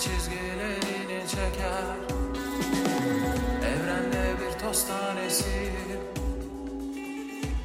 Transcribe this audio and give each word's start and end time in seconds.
Çizgilerini 0.00 1.28
çeker. 1.28 1.84
Evrende 3.66 4.34
bir 4.40 4.58
toz 4.58 4.86
tanesi. 4.86 5.72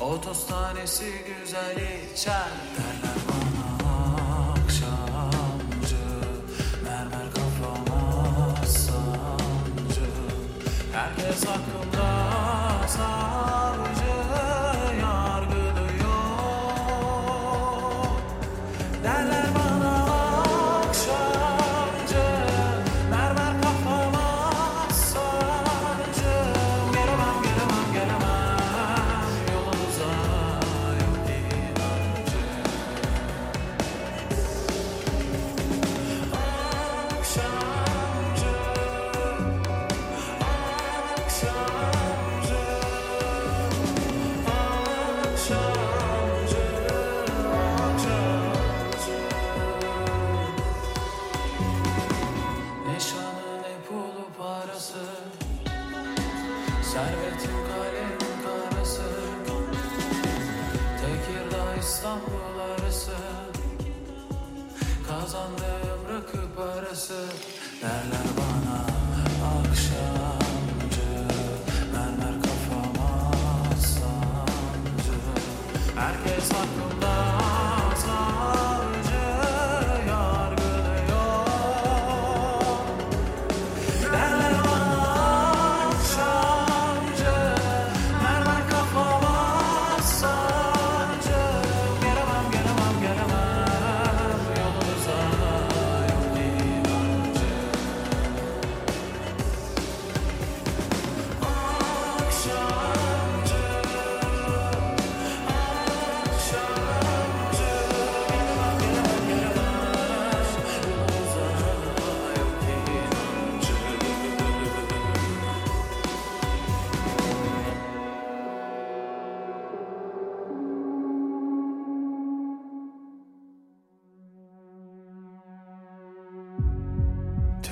O 0.00 0.20
toz 0.20 0.46
tanesi 0.46 1.04
güzel 1.04 1.76
içer. 2.14 2.50
Derler 2.76 3.18
bana 3.28 4.52
akşamcı 4.52 6.04
Mermer 6.84 7.28
kafama 7.34 8.56
sancı. 8.66 10.06
Herkes 10.92 11.46
hakkında 11.46 12.08
savcı 12.88 14.12
Yargılıyor 15.00 16.22
Derler 19.04 19.46
bana 19.54 19.61
Servetim 56.92 57.56
kalem 57.68 58.18
karası 58.44 59.02
Tekirdağ 61.00 61.76
İstanbul 61.80 62.58
arası. 62.60 63.12
Kazandığım 65.08 66.08
rakı 66.08 66.54
parası 66.56 67.24
Derler 67.82 68.26
bana 68.36 68.78
akşamcı 69.58 70.71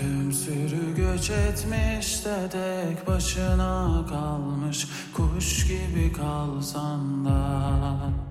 Tüm 0.00 0.32
sürü 0.32 0.96
göç 0.96 1.30
etmiş 1.30 2.24
de 2.24 2.48
tek 2.50 3.06
başına 3.06 4.06
kalmış. 4.08 4.88
Kuş 5.12 5.66
gibi 5.66 6.12
kalsan 6.12 7.24
da 7.24 8.29